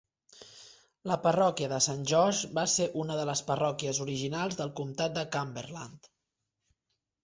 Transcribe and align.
La 1.11 1.17
parròquia 1.25 1.69
de 1.73 1.79
Saint 1.87 2.01
George 2.13 2.49
va 2.61 2.65
ser 2.77 2.89
una 3.03 3.21
de 3.21 3.29
les 3.33 3.45
parròquies 3.53 4.03
originals 4.09 4.61
del 4.65 4.77
comtat 4.83 5.19
de 5.23 5.31
Cumberland. 5.39 6.15